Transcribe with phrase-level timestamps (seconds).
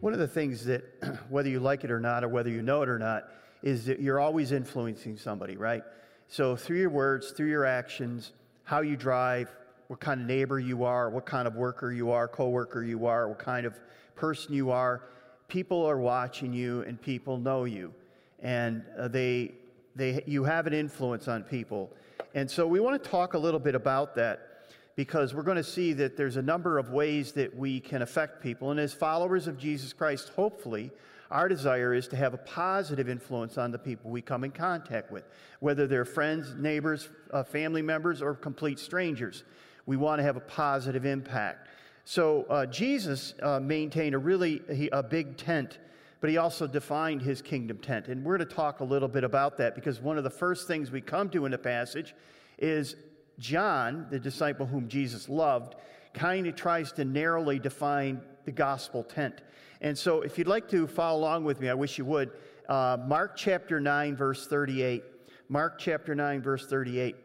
[0.00, 0.82] One of the things that,
[1.28, 3.28] whether you like it or not, or whether you know it or not,
[3.62, 5.82] is that you're always influencing somebody, right?
[6.28, 8.32] So through your words, through your actions,
[8.64, 9.54] how you drive,
[9.88, 13.28] what kind of neighbor you are, what kind of worker you are, coworker you are,
[13.28, 13.78] what kind of
[14.14, 15.02] person you are,
[15.48, 17.92] people are watching you and people know you,
[18.38, 19.52] and uh, they,
[19.96, 21.90] they, you have an influence on people.
[22.34, 24.49] And so we want to talk a little bit about that
[24.96, 28.42] because we're going to see that there's a number of ways that we can affect
[28.42, 28.70] people.
[28.70, 30.90] And as followers of Jesus Christ, hopefully,
[31.30, 35.12] our desire is to have a positive influence on the people we come in contact
[35.12, 35.24] with,
[35.60, 39.44] whether they're friends, neighbors, uh, family members, or complete strangers.
[39.86, 41.68] We want to have a positive impact.
[42.04, 45.78] So uh, Jesus uh, maintained a really a big tent,
[46.20, 48.08] but he also defined his kingdom tent.
[48.08, 50.66] And we're going to talk a little bit about that because one of the first
[50.66, 52.14] things we come to in the passage
[52.58, 52.96] is
[53.40, 55.74] John, the disciple whom Jesus loved,
[56.12, 59.40] kind of tries to narrowly define the gospel tent.
[59.80, 62.32] And so, if you'd like to follow along with me, I wish you would.
[62.68, 65.02] Uh, Mark chapter 9, verse 38.
[65.48, 67.16] Mark chapter 9, verse 38.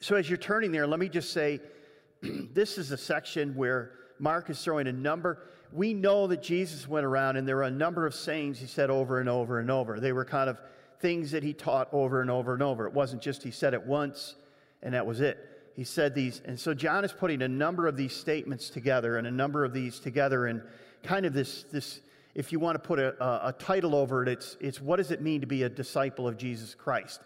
[0.00, 1.60] So, as you're turning there, let me just say
[2.22, 5.46] this is a section where Mark is throwing a number.
[5.72, 8.88] We know that Jesus went around and there were a number of sayings he said
[8.88, 10.00] over and over and over.
[10.00, 10.58] They were kind of
[11.00, 12.86] things that he taught over and over and over.
[12.86, 14.36] It wasn't just he said it once
[14.82, 15.38] and that was it.
[15.74, 19.26] He said these, and so John is putting a number of these statements together and
[19.26, 20.62] a number of these together and
[21.02, 22.00] kind of this, this
[22.34, 25.10] if you want to put a, a, a title over it, it's, it's what does
[25.10, 27.20] it mean to be a disciple of Jesus Christ?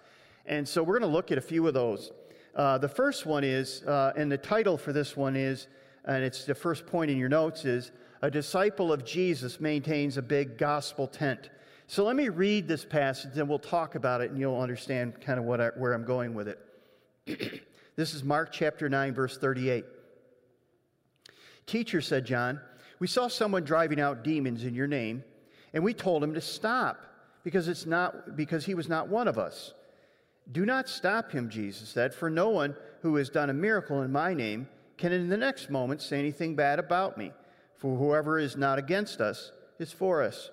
[0.47, 2.13] And so we're going to look at a few of those.
[2.55, 5.67] Uh, the first one is, uh, and the title for this one is,
[6.05, 7.91] and it's the first point in your notes is,
[8.23, 11.51] a disciple of Jesus maintains a big gospel tent.
[11.87, 15.39] So let me read this passage and we'll talk about it and you'll understand kind
[15.39, 16.59] of what I, where I'm going with it.
[17.97, 19.85] this is Mark chapter 9, verse 38.
[21.67, 22.61] Teacher, said John,
[23.01, 25.25] we saw someone driving out demons in your name,
[25.73, 27.01] and we told him to stop
[27.43, 29.75] because, it's not, because he was not one of us.
[30.53, 34.13] Do not stop him, Jesus said, for no one who has done a miracle in
[34.13, 37.33] my name can in the next moment say anything bad about me.
[37.77, 39.51] For whoever is not against us
[39.81, 40.51] is for us.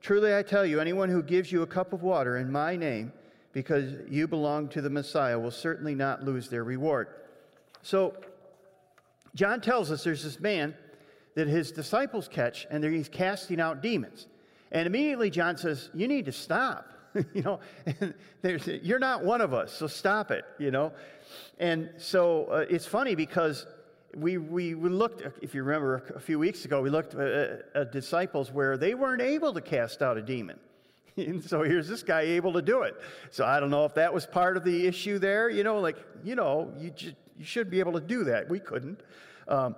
[0.00, 3.12] Truly I tell you, anyone who gives you a cup of water in my name,
[3.56, 7.08] because you belong to the Messiah, will certainly not lose their reward.
[7.80, 8.14] So,
[9.34, 10.74] John tells us there's this man
[11.36, 14.26] that his disciples catch, and he's casting out demons.
[14.72, 16.86] And immediately John says, You need to stop.
[17.32, 17.60] you know,
[18.82, 20.92] you're not one of us, so stop it, you know.
[21.58, 23.66] And so uh, it's funny because
[24.14, 27.90] we, we, we, looked, if you remember a few weeks ago, we looked at, at
[27.90, 30.58] disciples where they weren't able to cast out a demon.
[31.16, 32.94] And so here's this guy able to do it.
[33.30, 35.48] So I don't know if that was part of the issue there.
[35.48, 38.48] You know, like, you know, you, just, you should be able to do that.
[38.48, 39.00] We couldn't.
[39.48, 39.76] Um,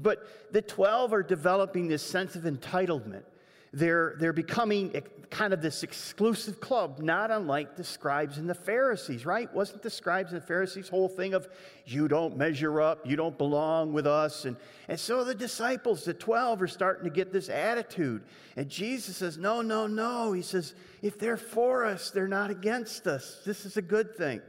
[0.00, 3.24] but the 12 are developing this sense of entitlement.
[3.72, 5.02] They're, they're becoming
[5.32, 9.52] kind of this exclusive club, not unlike the scribes and the Pharisees, right?
[9.54, 11.48] Wasn't the scribes and the Pharisees' whole thing of
[11.86, 14.44] you don't measure up, you don't belong with us?
[14.44, 14.56] And,
[14.88, 18.22] and so the disciples, the 12, are starting to get this attitude.
[18.56, 20.32] And Jesus says, No, no, no.
[20.32, 23.40] He says, If they're for us, they're not against us.
[23.46, 24.42] This is a good thing.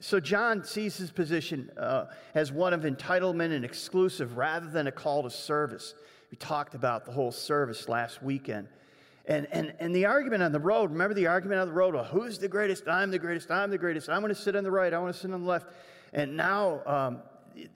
[0.00, 4.92] So John sees his position uh, as one of entitlement and exclusive rather than a
[4.92, 5.94] call to service.
[6.30, 8.68] We talked about the whole service last weekend.
[9.26, 11.94] And, and, and the argument on the road, remember the argument on the road?
[11.94, 12.88] Well, who's the greatest?
[12.88, 13.50] I'm the greatest.
[13.50, 14.08] I'm the greatest.
[14.08, 14.92] I want to sit on the right.
[14.92, 15.66] I want to sit on the left.
[16.14, 17.22] And now, um,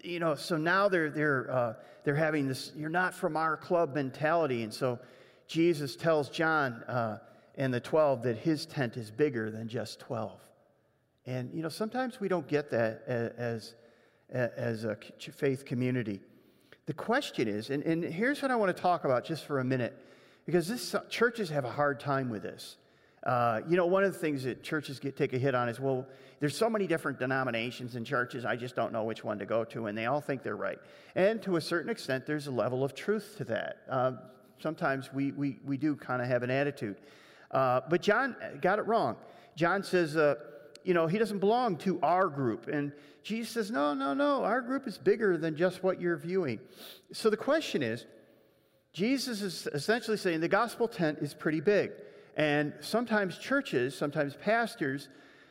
[0.03, 1.75] you know, so now they're, they're, uh,
[2.05, 4.63] they're having this, you're not from our club mentality.
[4.63, 4.99] And so
[5.47, 7.19] Jesus tells John uh,
[7.57, 10.41] and the 12 that his tent is bigger than just 12.
[11.27, 13.75] And, you know, sometimes we don't get that as,
[14.31, 16.21] as a faith community.
[16.87, 19.65] The question is, and, and here's what I want to talk about just for a
[19.65, 19.97] minute,
[20.47, 22.77] because this, churches have a hard time with this.
[23.23, 25.79] Uh, you know, one of the things that churches get take a hit on is,
[25.79, 26.05] well,
[26.41, 29.63] there's so many different denominations and churches, I just don't know which one to go
[29.67, 30.79] to, and they all think they're right.
[31.15, 33.77] And to a certain extent, there's a level of truth to that.
[33.89, 34.13] Uh,
[34.59, 36.97] sometimes we, we, we do kind of have an attitude.
[37.53, 39.15] Uh, but John got it wrong.
[39.55, 40.35] John says, uh,
[40.85, 42.69] you know, he doesn't belong to our group.
[42.69, 42.93] And
[43.23, 46.59] Jesus says, no, no, no, our group is bigger than just what you're viewing.
[47.13, 48.07] So the question is,
[48.93, 51.93] Jesus is essentially saying the gospel tent is pretty big.
[52.37, 55.09] And sometimes churches, sometimes pastors,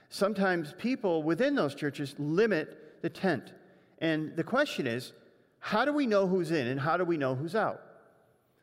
[0.10, 3.54] sometimes people within those churches limit the tent.
[4.00, 5.14] And the question is,
[5.60, 7.82] how do we know who's in and how do we know who's out?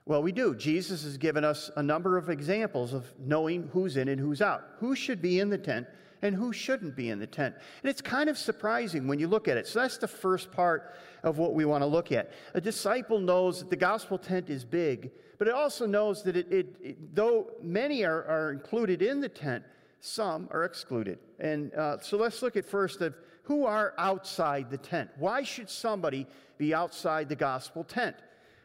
[0.04, 0.54] Well, we do.
[0.54, 4.64] Jesus has given us a number of examples of knowing who's in and who's out.
[4.78, 5.86] Who should be in the tent
[6.22, 7.54] and who shouldn't be in the tent.
[7.82, 9.66] And it's kind of surprising when you look at it.
[9.66, 12.32] So that's the first part of what we want to look at.
[12.54, 16.52] A disciple knows that the gospel tent is big, but it also knows that it,
[16.52, 19.64] it, it though many are, are included in the tent,
[20.00, 21.18] some are excluded.
[21.38, 25.10] And uh, so let's look at first of who are outside the tent.
[25.18, 26.26] Why should somebody
[26.58, 28.16] be outside the gospel tent?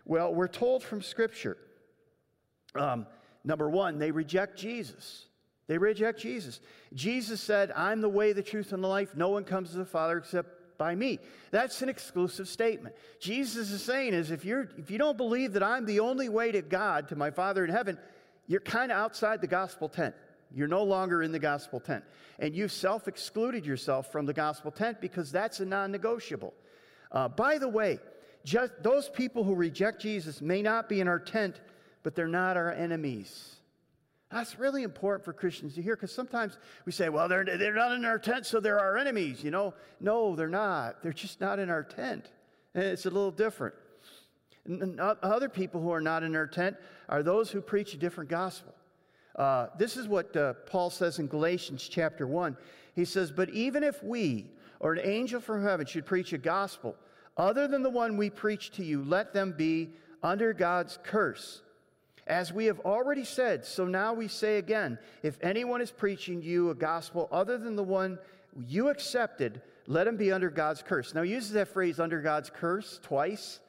[0.05, 1.57] Well, we're told from Scripture.
[2.75, 3.07] Um,
[3.43, 5.27] number one, they reject Jesus.
[5.67, 6.59] They reject Jesus.
[6.93, 9.15] Jesus said, I'm the way, the truth, and the life.
[9.15, 11.19] No one comes to the Father except by me.
[11.51, 12.95] That's an exclusive statement.
[13.19, 16.51] Jesus is saying is if you're if you don't believe that I'm the only way
[16.51, 17.97] to God, to my Father in heaven,
[18.47, 20.15] you're kind of outside the gospel tent.
[20.53, 22.03] You're no longer in the gospel tent.
[22.39, 26.53] And you've self excluded yourself from the gospel tent because that's a non negotiable.
[27.11, 27.99] Uh, by the way,
[28.43, 31.61] just those people who reject Jesus may not be in our tent,
[32.01, 33.55] but they're not our enemies.
[34.33, 37.91] That's really important for Christians to hear because sometimes we say, well, they're, they're not
[37.91, 39.43] in our tent, so they're our enemies.
[39.43, 41.03] You know, no, they're not.
[41.03, 42.31] They're just not in our tent.
[42.73, 43.75] And it's a little different.
[44.65, 46.77] And other people who are not in our tent
[47.09, 48.73] are those who preach a different gospel.
[49.35, 52.57] Uh, this is what uh, Paul says in Galatians chapter 1.
[52.95, 56.95] He says, But even if we or an angel from heaven should preach a gospel
[57.37, 59.91] other than the one we preach to you, let them be
[60.23, 61.61] under God's curse.
[62.27, 66.69] As we have already said, so now we say again if anyone is preaching you
[66.69, 68.17] a gospel other than the one
[68.67, 71.13] you accepted, let him be under God's curse.
[71.13, 73.59] Now, he uses that phrase under God's curse twice,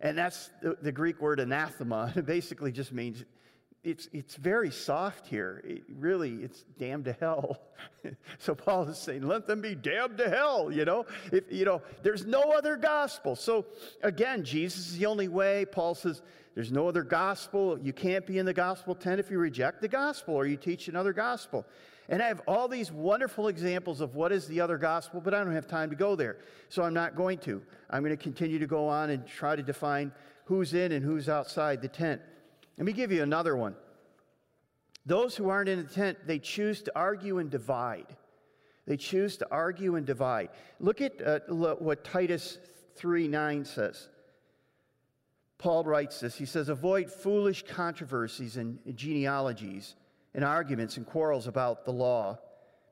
[0.00, 2.12] and that's the, the Greek word anathema.
[2.16, 3.24] It basically just means
[3.84, 5.62] it's, it's very soft here.
[5.64, 7.58] It really, it's damned to hell.
[8.38, 11.06] so Paul is saying, let them be damned to hell, you know?
[11.32, 13.36] If, you know, there's no other gospel.
[13.36, 13.66] So
[14.02, 15.64] again, Jesus is the only way.
[15.64, 16.22] Paul says,
[16.54, 17.78] there's no other gospel.
[17.78, 20.88] You can't be in the gospel tent if you reject the gospel or you teach
[20.88, 21.64] another gospel.
[22.08, 25.44] And I have all these wonderful examples of what is the other gospel, but I
[25.44, 26.38] don't have time to go there.
[26.68, 27.62] So I'm not going to.
[27.90, 30.10] I'm going to continue to go on and try to define
[30.46, 32.22] who's in and who's outside the tent.
[32.78, 33.74] Let me give you another one.
[35.04, 38.06] Those who aren't in the tent, they choose to argue and divide.
[38.86, 40.50] They choose to argue and divide.
[40.78, 42.58] Look at uh, what Titus
[42.96, 44.08] 3 9 says.
[45.58, 46.36] Paul writes this.
[46.36, 49.96] He says, Avoid foolish controversies and genealogies
[50.34, 52.38] and arguments and quarrels about the law,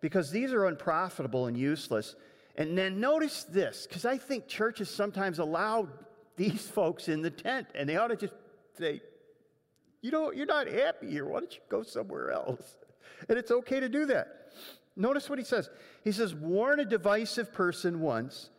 [0.01, 2.17] because these are unprofitable and useless.
[2.57, 5.89] And then notice this, because I think churches sometimes allow
[6.37, 8.35] these folks in the tent, and they ought to just
[8.77, 9.01] say,
[10.03, 11.27] you know, you're not happy here.
[11.27, 12.77] Why don't you go somewhere else?
[13.31, 14.53] And it's okay to do that.
[14.95, 15.71] Notice what he says.
[16.05, 18.51] He says, warn a divisive person once,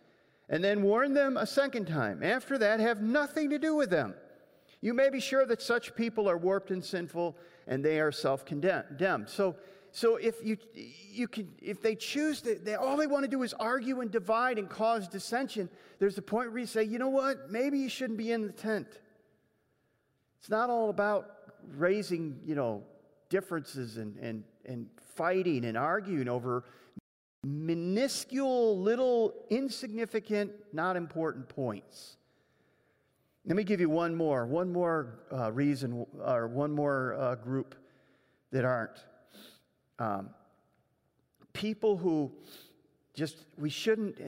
[0.49, 2.23] and then warn them a second time.
[2.23, 4.15] After that, have nothing to do with them.
[4.81, 7.35] You may be sure that such people are warped and sinful,
[7.67, 9.29] and they are self-condemned.
[9.29, 9.55] So,
[9.91, 10.57] so if you
[11.11, 14.11] you can if they choose to, they all they want to do is argue and
[14.11, 15.69] divide and cause dissension.
[15.99, 17.51] There's a point where you say, you know what?
[17.51, 18.87] Maybe you shouldn't be in the tent.
[20.39, 21.29] It's not all about
[21.75, 22.83] raising, you know,
[23.29, 26.63] differences and, and, and fighting and arguing over
[27.43, 32.17] minuscule, little, insignificant, not important points.
[33.45, 37.75] Let me give you one more, one more uh, reason, or one more uh, group
[38.51, 39.05] that aren't.
[39.99, 40.29] Um,
[41.53, 42.31] people who
[43.13, 44.19] just, we shouldn't,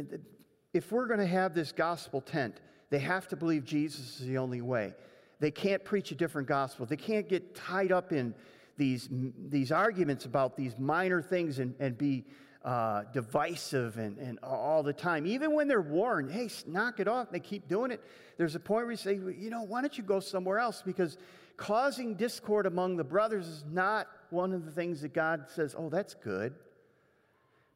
[0.73, 4.37] if we're going to have this gospel tent, they have to believe Jesus is the
[4.37, 4.93] only way.
[5.39, 6.85] They can't preach a different gospel.
[6.85, 8.33] They can't get tied up in
[8.77, 12.25] these, these arguments about these minor things and, and be
[12.63, 15.25] uh, divisive and, and all the time.
[15.25, 18.03] Even when they're warned, hey, knock it off, they keep doing it.
[18.37, 20.81] There's a point where you say, you know, why don't you go somewhere else?
[20.85, 21.17] Because
[21.57, 25.89] causing discord among the brothers is not one of the things that God says, oh,
[25.89, 26.53] that's good.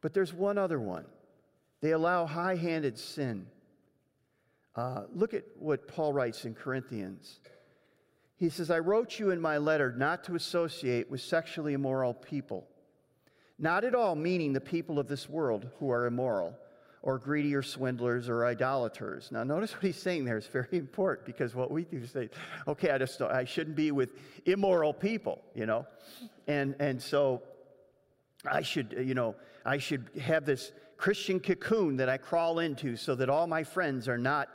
[0.01, 1.05] But there's one other one.
[1.81, 3.47] They allow high handed sin.
[4.75, 7.39] Uh, look at what Paul writes in Corinthians.
[8.37, 12.67] He says, I wrote you in my letter not to associate with sexually immoral people.
[13.59, 16.57] Not at all meaning the people of this world who are immoral,
[17.03, 19.31] or greedy, or swindlers, or idolaters.
[19.31, 22.29] Now, notice what he's saying there is very important because what we do is say,
[22.67, 24.09] okay, I just I shouldn't be with
[24.45, 25.85] immoral people, you know,
[26.47, 27.43] and and so
[28.49, 33.15] I should, you know, I should have this Christian cocoon that I crawl into so
[33.15, 34.49] that all my friends are not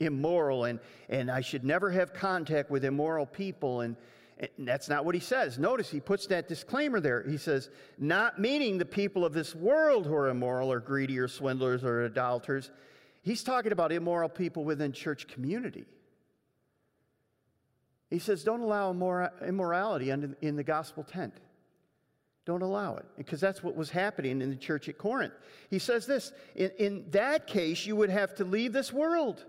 [0.00, 3.82] immoral and, and I should never have contact with immoral people.
[3.82, 3.96] And,
[4.38, 5.58] and that's not what he says.
[5.58, 7.22] Notice he puts that disclaimer there.
[7.22, 11.28] He says, not meaning the people of this world who are immoral or greedy or
[11.28, 12.70] swindlers or idolaters.
[13.22, 15.86] He's talking about immoral people within church community.
[18.10, 18.90] He says, don't allow
[19.46, 21.34] immorality in the gospel tent.
[22.44, 23.06] Don't allow it.
[23.16, 25.32] Because that's what was happening in the church at Corinth.
[25.70, 29.44] He says this in, in that case, you would have to leave this world.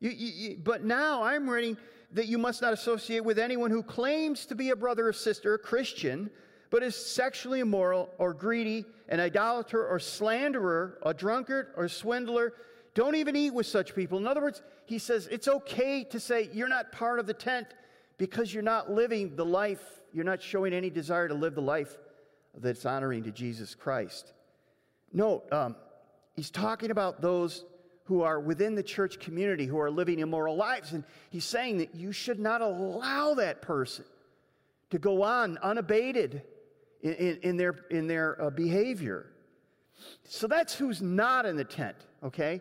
[0.00, 1.76] You, you, you, but now I'm writing
[2.12, 5.54] that you must not associate with anyone who claims to be a brother or sister,
[5.54, 6.30] a Christian,
[6.70, 12.54] but is sexually immoral or greedy, an idolater or slanderer, a drunkard or swindler.
[12.94, 14.18] Don't even eat with such people.
[14.18, 17.68] In other words, he says it's okay to say you're not part of the tent
[18.18, 21.98] because you're not living the life, you're not showing any desire to live the life
[22.58, 24.32] that's honoring to Jesus Christ.
[25.12, 25.76] Note, um,
[26.34, 27.64] he's talking about those
[28.06, 30.92] who are within the church community who are living immoral lives.
[30.92, 34.04] And he's saying that you should not allow that person
[34.90, 36.42] to go on unabated
[37.02, 39.32] in, in, in their, in their uh, behavior.
[40.24, 42.60] So that's who's not in the tent, okay?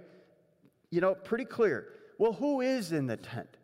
[0.89, 1.89] You know, pretty clear.
[2.17, 3.57] Well, who is in the tent?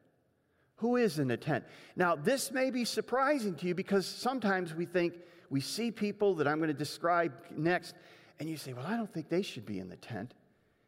[0.77, 1.63] Who is in the tent?
[1.95, 5.15] Now, this may be surprising to you because sometimes we think
[5.49, 7.95] we see people that I'm going to describe next,
[8.39, 10.33] and you say, Well, I don't think they should be in the tent.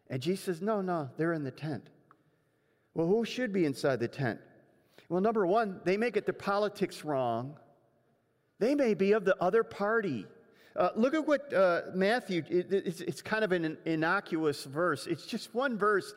[0.10, 1.90] And Jesus says, No, no, they're in the tent.
[2.94, 4.40] Well, who should be inside the tent?
[5.10, 7.58] Well, number one, they may get their politics wrong.
[8.60, 10.26] They may be of the other party.
[10.76, 15.06] Uh, look at what uh, Matthew, it, it's, it's kind of an innocuous verse.
[15.06, 16.14] It's just one verse.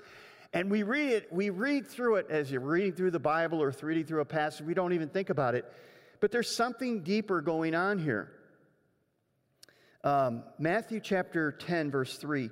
[0.53, 3.75] And we read it, we read through it as you're reading through the Bible or
[3.83, 4.67] reading through a passage.
[4.67, 5.71] We don't even think about it.
[6.21, 8.33] But there's something deeper going on here.
[10.05, 12.51] Um, Matthew chapter 10, verse 3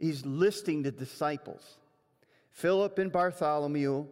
[0.00, 1.78] he's listing the disciples
[2.50, 4.06] Philip and Bartholomew,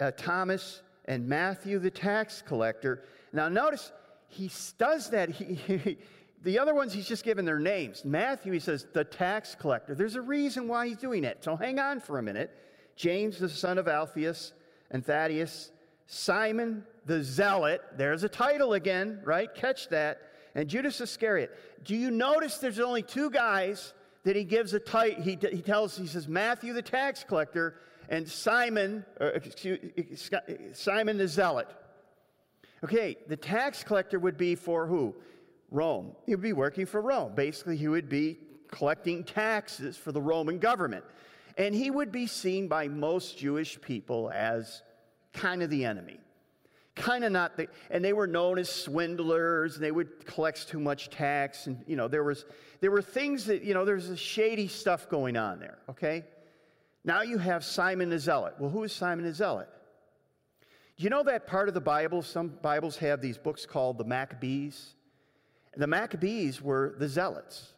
[0.00, 3.04] uh, Thomas, and Matthew the tax collector.
[3.32, 3.92] Now, notice
[4.28, 5.30] he does that.
[5.30, 5.98] He, he,
[6.42, 8.04] the other ones, he's just given their names.
[8.04, 9.94] Matthew, he says, the tax collector.
[9.94, 11.42] There's a reason why he's doing it.
[11.42, 12.50] So hang on for a minute.
[12.94, 14.52] James, the son of Alphaeus
[14.90, 15.72] and Thaddeus,
[16.06, 17.82] Simon the zealot.
[17.96, 19.52] There's a title again, right?
[19.54, 20.20] Catch that.
[20.54, 21.50] And Judas Iscariot.
[21.84, 25.96] Do you notice there's only two guys that he gives a title, he, he tells,
[25.96, 27.76] he says, Matthew the tax collector
[28.08, 30.30] and Simon, uh, excuse,
[30.72, 31.68] Simon the zealot.
[32.84, 35.14] Okay, the tax collector would be for who?
[35.70, 36.12] Rome.
[36.26, 37.34] He would be working for Rome.
[37.34, 38.38] Basically, he would be
[38.70, 41.04] collecting taxes for the Roman government.
[41.56, 44.82] And he would be seen by most Jewish people as
[45.32, 46.18] kind of the enemy
[46.94, 50.80] kind of not the, and they were known as swindlers and they would collect too
[50.80, 52.44] much tax and you know there was
[52.82, 56.24] there were things that you know there's shady stuff going on there okay?
[57.04, 58.54] Now you have simon the zealot.
[58.58, 59.68] Well who is simon the zealot?
[60.98, 62.20] Do you know that part of the bible?
[62.20, 64.94] Some bibles have these books called the maccabees.
[65.76, 67.72] The maccabees were the zealots.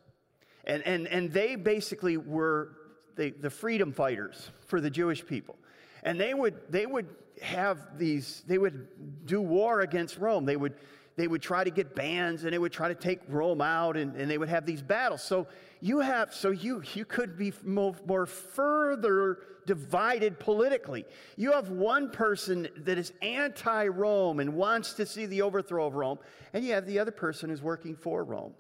[0.65, 2.73] And and and they basically were
[3.15, 5.57] the, the freedom fighters for the jewish people.
[6.03, 7.07] And they would they would
[7.43, 10.45] have these, they would do war against Rome.
[10.45, 10.75] They would,
[11.17, 14.17] they would try to get bands and they would try to take Rome out and,
[14.17, 15.23] and they would have these battles.
[15.23, 15.47] So
[15.81, 21.05] you have, so you, you could be more, more further divided politically.
[21.37, 25.95] You have one person that is anti Rome and wants to see the overthrow of
[25.95, 26.19] Rome,
[26.53, 28.55] and you have the other person who's working for Rome.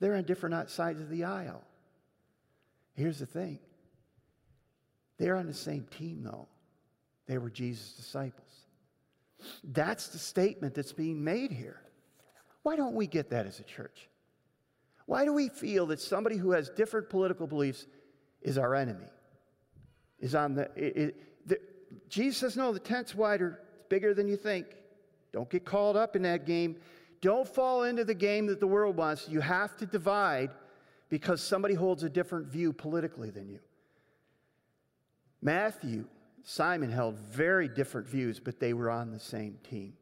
[0.00, 1.62] They're on different sides of the aisle.
[2.94, 3.60] Here's the thing
[5.18, 6.48] they're on the same team, though.
[7.26, 8.47] They were Jesus' disciples.
[9.64, 11.80] That's the statement that's being made here.
[12.62, 14.08] Why don't we get that as a church?
[15.06, 17.86] Why do we feel that somebody who has different political beliefs
[18.42, 19.06] is our enemy?
[20.20, 21.60] Is on the, it, it, the
[22.08, 24.66] Jesus says, no, the tent's wider, it's bigger than you think.
[25.32, 26.76] Don't get called up in that game.
[27.20, 29.28] Don't fall into the game that the world wants.
[29.28, 30.50] You have to divide
[31.08, 33.60] because somebody holds a different view politically than you.
[35.40, 36.04] Matthew
[36.44, 39.94] Simon held very different views, but they were on the same team.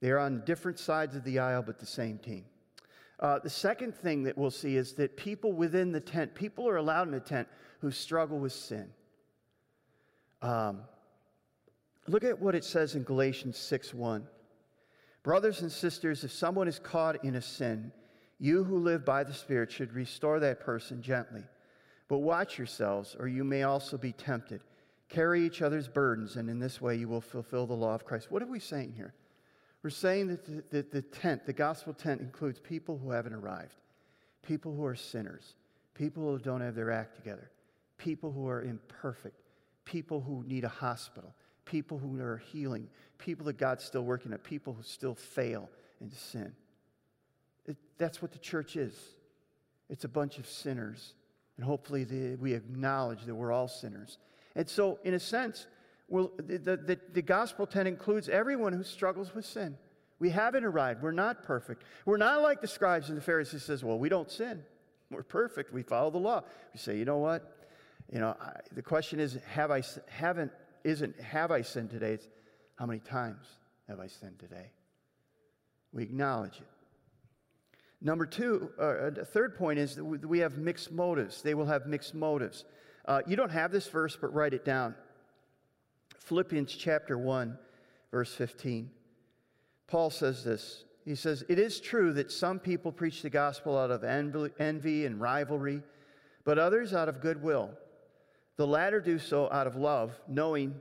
[0.00, 2.44] They're on different sides of the aisle, but the same team.
[3.20, 6.76] Uh, the second thing that we'll see is that people within the tent, people are
[6.76, 7.46] allowed in the tent
[7.80, 8.88] who struggle with sin.
[10.42, 10.80] Um,
[12.08, 14.26] look at what it says in Galatians 6 1.
[15.22, 17.92] Brothers and sisters, if someone is caught in a sin,
[18.40, 21.44] you who live by the Spirit should restore that person gently.
[22.12, 24.60] But watch yourselves, or you may also be tempted.
[25.08, 28.30] Carry each other's burdens, and in this way you will fulfill the law of Christ.
[28.30, 29.14] What are we saying here?
[29.82, 33.76] We're saying that the, the, tent, the gospel tent, includes people who haven't arrived,
[34.42, 35.54] people who are sinners,
[35.94, 37.50] people who don't have their act together,
[37.96, 39.40] people who are imperfect,
[39.86, 44.44] people who need a hospital, people who are healing, people that God's still working at,
[44.44, 46.52] people who still fail and sin.
[47.64, 48.94] It, that's what the church is.
[49.88, 51.14] It's a bunch of sinners
[51.62, 54.18] and hopefully the, we acknowledge that we're all sinners.
[54.56, 55.68] And so, in a sense,
[56.08, 59.78] well, the, the, the gospel tent includes everyone who struggles with sin.
[60.18, 61.04] We haven't arrived.
[61.04, 61.84] We're not perfect.
[62.04, 64.64] We're not like the scribes and the Pharisees says, well, we don't sin.
[65.08, 65.72] We're perfect.
[65.72, 66.42] We follow the law.
[66.74, 67.68] We say, you know what?
[68.12, 70.50] You know, I, the question is, have I haven't
[70.82, 72.14] isn't have I sinned today?
[72.14, 72.28] It's
[72.74, 73.46] how many times
[73.86, 74.72] have I sinned today?
[75.92, 76.71] We acknowledge it.
[78.04, 81.40] Number two, uh, the third point is that we have mixed motives.
[81.40, 82.64] They will have mixed motives.
[83.04, 84.96] Uh, you don't have this verse, but write it down.
[86.18, 87.56] Philippians chapter 1,
[88.10, 88.90] verse 15.
[89.86, 90.84] Paul says this.
[91.04, 95.20] He says, It is true that some people preach the gospel out of envy and
[95.20, 95.82] rivalry,
[96.44, 97.70] but others out of goodwill.
[98.56, 100.74] The latter do so out of love, knowing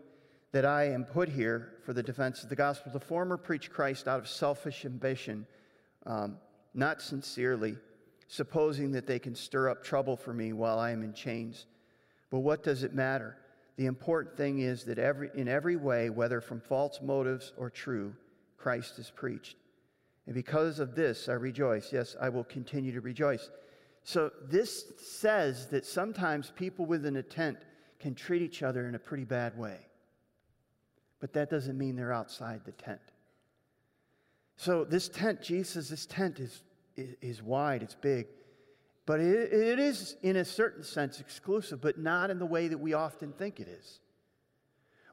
[0.52, 2.92] that I am put here for the defense of the gospel.
[2.92, 5.46] The former preach Christ out of selfish ambition.
[6.06, 6.38] Um,
[6.74, 7.78] not sincerely,
[8.28, 11.66] supposing that they can stir up trouble for me while I am in chains.
[12.30, 13.38] But what does it matter?
[13.76, 18.14] The important thing is that every, in every way, whether from false motives or true,
[18.58, 19.58] Christ is preached.
[20.26, 21.92] And because of this, I rejoice.
[21.92, 23.50] Yes, I will continue to rejoice.
[24.04, 27.58] So, this says that sometimes people with an intent
[28.00, 29.78] can treat each other in a pretty bad way.
[31.20, 33.02] But that doesn't mean they're outside the tent.
[34.62, 36.62] So this tent, Jesus, this tent is,
[36.96, 38.28] is, wide, it's big.
[39.08, 42.78] But it, it is, in a certain sense, exclusive, but not in the way that
[42.78, 44.02] we often think it is.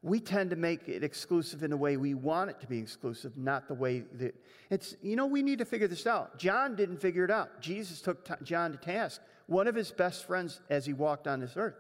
[0.02, 3.38] We tend to make it exclusive in the way we want it to be exclusive,
[3.38, 4.34] not the way that
[4.68, 6.38] it's, you know, we need to figure this out.
[6.38, 7.62] John didn't figure it out.
[7.62, 11.40] Jesus took t- John to task, one of his best friends as he walked on
[11.40, 11.76] this earth.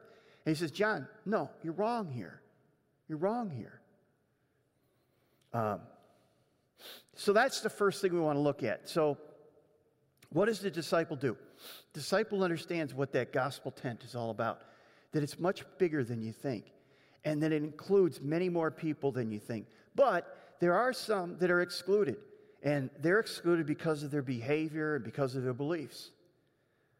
[0.46, 2.40] And he says, John, no, you're wrong here.
[3.10, 3.82] You're wrong here.
[5.52, 5.80] Um,
[7.14, 8.88] so that's the first thing we want to look at.
[8.88, 9.18] So,
[10.30, 11.36] what does the disciple do?
[11.92, 14.62] Disciple understands what that gospel tent is all about,
[15.12, 16.72] that it's much bigger than you think,
[17.24, 19.66] and that it includes many more people than you think.
[19.94, 22.16] But there are some that are excluded,
[22.62, 26.10] and they're excluded because of their behavior and because of their beliefs.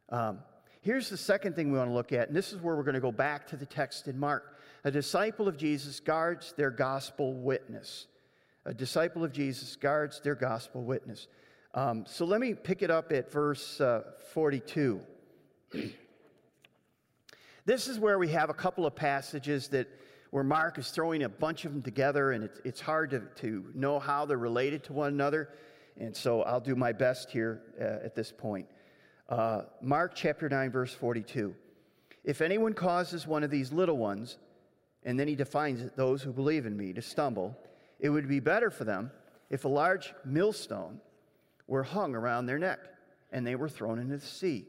[0.08, 0.38] Um,
[0.80, 2.94] here's the second thing we want to look at, and this is where we're going
[2.94, 4.58] to go back to the text in Mark.
[4.84, 8.06] A disciple of Jesus guards their gospel witness
[8.68, 11.26] a disciple of Jesus guards their gospel witness.
[11.72, 14.02] Um, so let me pick it up at verse uh,
[14.34, 15.00] 42.
[17.64, 19.88] this is where we have a couple of passages that
[20.30, 23.64] where Mark is throwing a bunch of them together, and it's, it's hard to, to
[23.74, 25.48] know how they're related to one another.
[25.96, 28.66] And so I'll do my best here uh, at this point.
[29.30, 31.54] Uh, Mark chapter 9, verse 42.
[32.22, 34.36] If anyone causes one of these little ones,
[35.04, 37.56] and then he defines it, those who believe in me, to stumble,
[37.98, 39.10] it would be better for them
[39.50, 41.00] if a large millstone
[41.66, 42.80] were hung around their neck
[43.32, 44.66] and they were thrown into the sea.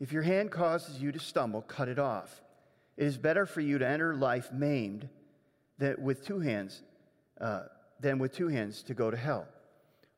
[0.00, 2.42] If your hand causes you to stumble, cut it off.
[2.96, 5.08] It is better for you to enter life maimed
[5.78, 6.82] than with two hands,
[7.40, 7.64] uh,
[8.00, 9.46] than with two hands to go to hell,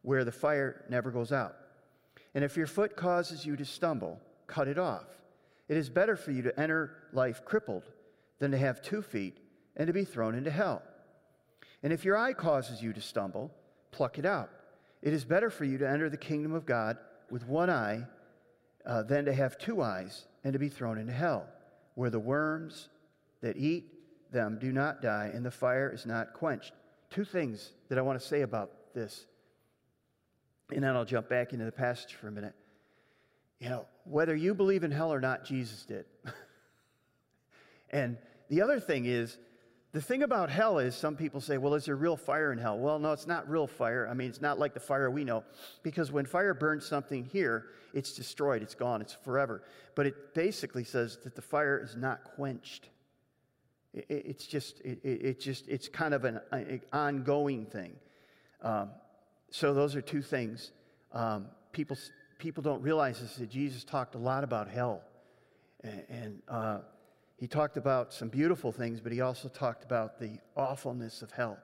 [0.02, 1.56] where the fire never goes out.
[2.34, 5.06] And if your foot causes you to stumble, cut it off.
[5.68, 7.84] It is better for you to enter life crippled
[8.38, 9.38] than to have two feet
[9.76, 10.82] and to be thrown into hell
[11.84, 13.52] and if your eye causes you to stumble,
[13.92, 14.48] pluck it out.
[15.02, 16.96] It is better for you to enter the kingdom of God
[17.30, 18.04] with one eye
[18.86, 21.46] uh, than to have two eyes and to be thrown into hell,
[21.94, 22.88] where the worms
[23.42, 23.84] that eat
[24.32, 26.72] them do not die and the fire is not quenched.
[27.10, 29.26] Two things that I want to say about this,
[30.72, 32.54] and then I'll jump back into the passage for a minute.
[33.60, 36.06] You know, whether you believe in hell or not, Jesus did.
[37.90, 38.16] and
[38.48, 39.36] the other thing is,
[39.94, 42.76] the thing about hell is some people say, well, is there real fire in hell?
[42.76, 44.08] Well, no, it's not real fire.
[44.10, 45.44] I mean, it's not like the fire we know.
[45.84, 49.62] Because when fire burns something here, it's destroyed, it's gone, it's forever.
[49.94, 52.88] But it basically says that the fire is not quenched.
[53.92, 56.40] it's just, it, it, just, it's kind of an,
[56.92, 57.92] ongoing thing.
[58.62, 58.90] Um,
[59.52, 60.72] so those are two things.
[61.12, 61.96] Um, people,
[62.40, 65.02] people don't realize this, that Jesus talked a lot about hell.
[65.84, 66.78] And, and uh,
[67.36, 71.58] he talked about some beautiful things, but he also talked about the awfulness of hell.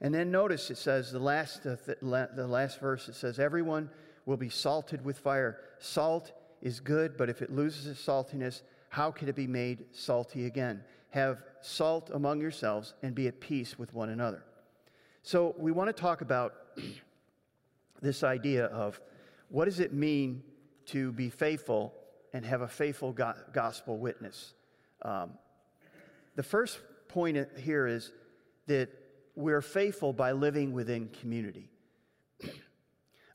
[0.00, 3.90] And then notice it says, the last, uh, th- the last verse, it says, Everyone
[4.26, 5.60] will be salted with fire.
[5.78, 6.32] Salt
[6.62, 10.82] is good, but if it loses its saltiness, how can it be made salty again?
[11.10, 14.44] Have salt among yourselves and be at peace with one another.
[15.22, 16.54] So we want to talk about
[18.02, 19.00] this idea of
[19.48, 20.42] what does it mean
[20.86, 21.92] to be faithful
[22.32, 23.12] and have a faithful
[23.52, 24.54] gospel witness.
[25.02, 25.32] Um,
[26.36, 28.12] the first point here is
[28.66, 28.88] that
[29.34, 31.68] we're faithful by living within community.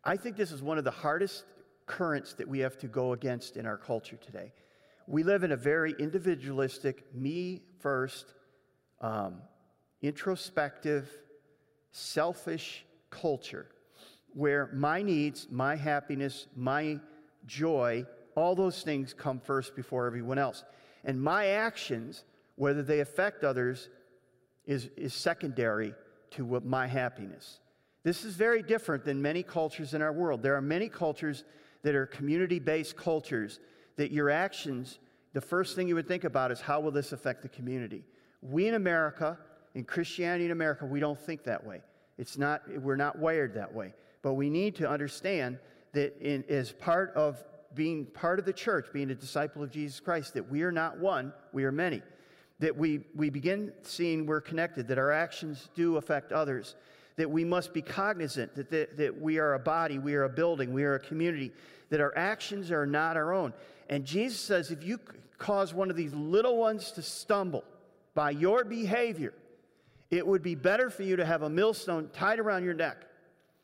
[0.04, 1.46] I think this is one of the hardest
[1.86, 4.54] currents that we have to go against in our culture today.
[5.08, 8.34] We live in a very individualistic, me first,
[9.02, 9.42] um,
[10.02, 11.10] introspective,
[11.92, 13.68] selfish culture
[14.34, 17.00] where my needs, my happiness, my
[17.46, 18.06] joy,
[18.36, 20.64] all those things come first before everyone else.
[21.04, 22.24] And my actions,
[22.56, 23.90] whether they affect others,
[24.66, 25.94] is, is secondary
[26.32, 27.60] to what my happiness.
[28.04, 30.44] This is very different than many cultures in our world.
[30.44, 31.44] There are many cultures
[31.84, 33.60] that are community based cultures
[33.96, 35.00] that your actions,
[35.34, 38.04] the first thing you would think about is how will this affect the community?
[38.42, 39.38] We in America,
[39.74, 41.82] in Christianity in America, we don't think that way.
[42.18, 43.94] It's not, we're not wired that way.
[44.22, 45.60] But we need to understand
[45.94, 47.44] that in, as part of
[47.76, 50.98] being part of the church, being a disciple of Jesus Christ, that we are not
[50.98, 52.02] one, we are many.
[52.60, 56.76] That we, we begin seeing we're connected, that our actions do affect others,
[57.18, 60.30] that we must be cognizant that, that, that we are a body, we are a
[60.30, 61.52] building, we are a community,
[61.90, 63.54] that our actions are not our own.
[63.90, 65.00] And Jesus says if you
[65.38, 67.66] cause one of these little ones to stumble
[68.14, 69.34] by your behavior,
[70.10, 73.06] it would be better for you to have a millstone tied around your neck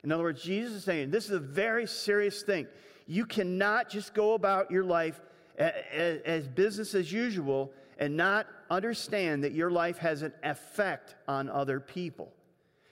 [0.04, 2.68] in other words, Jesus is saying this is a very serious thing.
[3.12, 5.20] You cannot just go about your life
[5.58, 11.82] as business as usual and not understand that your life has an effect on other
[11.82, 12.32] people.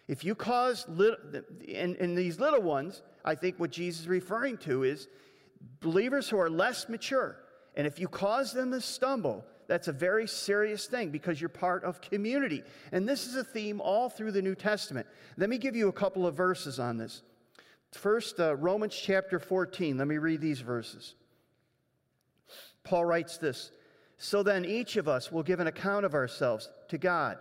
[0.09, 1.15] If you cause little,
[1.73, 5.07] and, and these little ones, I think what Jesus is referring to is
[5.79, 7.37] believers who are less mature.
[7.77, 11.85] And if you cause them to stumble, that's a very serious thing because you're part
[11.85, 12.63] of community.
[12.91, 15.07] And this is a theme all through the New Testament.
[15.37, 17.21] Let me give you a couple of verses on this.
[17.91, 19.97] First, uh, Romans chapter 14.
[19.97, 21.15] Let me read these verses.
[22.83, 23.71] Paul writes this
[24.17, 27.37] So then each of us will give an account of ourselves to God.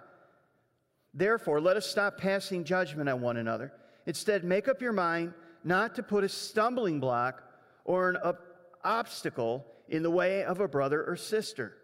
[1.14, 3.72] Therefore, let us stop passing judgment on one another.
[4.06, 5.34] Instead, make up your mind
[5.64, 7.42] not to put a stumbling block
[7.84, 8.16] or an
[8.84, 11.74] obstacle in the way of a brother or sister.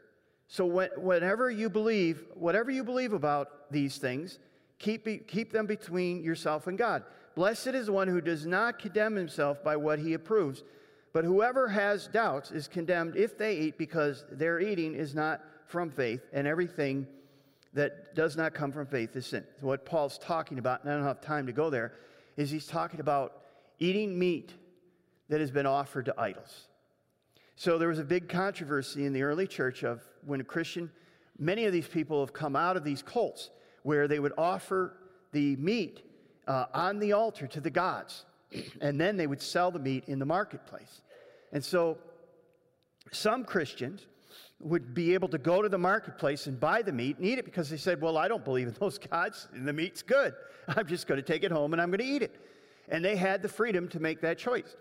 [0.47, 4.39] So whenever you believe, whatever you believe about these things,
[4.79, 7.03] keep, keep them between yourself and God.
[7.35, 10.63] Blessed is one who does not condemn himself by what he approves,
[11.13, 15.91] but whoever has doubts is condemned if they eat because their eating is not from
[15.91, 17.07] faith, and everything
[17.73, 19.45] that does not come from faith is sin.
[19.61, 21.93] So what Paul's talking about, and I don't have time to go there,
[22.37, 23.43] is he's talking about
[23.79, 24.53] eating meat
[25.29, 26.69] that has been offered to idols.
[27.57, 30.91] So there was a big controversy in the early church of when a Christian,
[31.39, 33.51] many of these people have come out of these cults
[33.83, 34.97] where they would offer
[35.33, 36.03] the meat
[36.47, 38.25] uh, on the altar to the gods,
[38.81, 41.01] and then they would sell the meat in the marketplace.
[41.53, 41.99] And so
[43.13, 44.07] some Christians
[44.61, 47.45] would be able to go to the marketplace and buy the meat and eat it
[47.45, 50.35] because they said, Well, I don't believe in those gods, and the meat's good.
[50.69, 52.35] I'm just going to take it home and I'm going to eat it.
[52.89, 54.77] And they had the freedom to make that choice.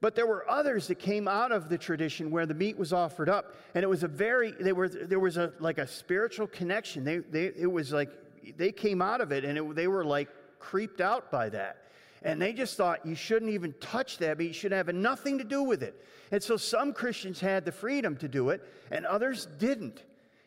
[0.00, 3.28] But there were others that came out of the tradition where the meat was offered
[3.28, 7.04] up, and it was a very they were there was a like a spiritual connection.
[7.04, 8.10] They they it was like
[8.58, 10.28] they came out of it, and it, they were like
[10.64, 11.82] creeped out by that.
[12.22, 15.44] And they just thought you shouldn't even touch that, but you should have nothing to
[15.44, 16.02] do with it.
[16.32, 20.02] And so some Christians had the freedom to do it, and others didn't.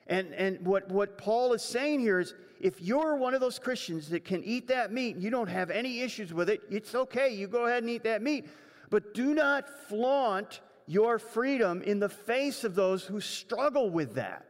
[0.07, 4.09] And, and what, what Paul is saying here is if you're one of those Christians
[4.09, 7.29] that can eat that meat and you don't have any issues with it, it's okay.
[7.33, 8.47] You go ahead and eat that meat.
[8.89, 14.45] But do not flaunt your freedom in the face of those who struggle with that.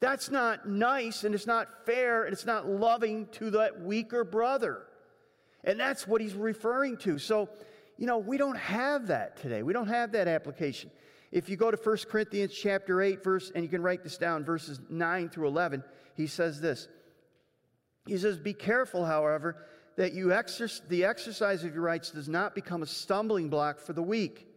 [0.00, 4.82] That's not nice and it's not fair and it's not loving to that weaker brother.
[5.64, 7.18] And that's what he's referring to.
[7.18, 7.48] So,
[7.96, 9.62] you know, we don't have that today.
[9.62, 10.90] We don't have that application.
[11.32, 14.44] If you go to 1 Corinthians chapter 8 verse and you can write this down
[14.44, 15.82] verses 9 through 11,
[16.14, 16.86] he says this.
[18.06, 19.56] He says, "Be careful, however,
[19.96, 23.92] that you exercise, the exercise of your rights does not become a stumbling block for
[23.92, 24.48] the weak.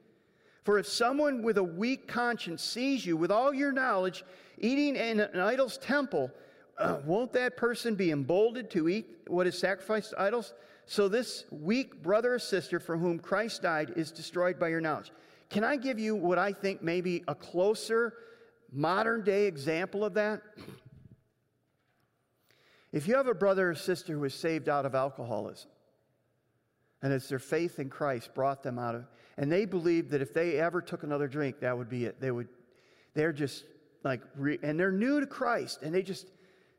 [0.64, 4.26] For if someone with a weak conscience sees you with all your knowledge
[4.58, 6.32] eating in an idol's temple,
[6.78, 10.54] uh, won't that person be emboldened to eat what is sacrificed to idols?
[10.88, 15.12] So this weak brother or sister for whom Christ died is destroyed by your knowledge.
[15.50, 18.14] Can I give you what I think may be a closer
[18.72, 20.42] modern day example of that?
[22.94, 25.70] If you have a brother or sister who is saved out of alcoholism,
[27.02, 29.06] and it's their faith in Christ brought them out of,
[29.38, 32.22] and they believe that if they ever took another drink, that would be it.
[32.22, 32.48] They would,
[33.14, 33.66] they're just
[34.06, 34.22] like,
[34.64, 36.32] and they're new to Christ, and they just,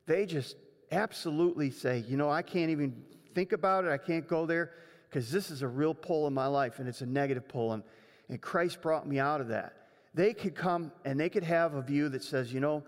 [0.07, 0.57] they just
[0.91, 3.05] absolutely say, you know, I can't even
[3.39, 3.93] think about it.
[3.93, 4.73] I can't go there
[5.09, 7.85] because this is a real pull in my life, and it's a negative pull, and,
[8.29, 9.75] and Christ brought me out of that.
[10.13, 12.83] They could come and they could have a view that says, you know,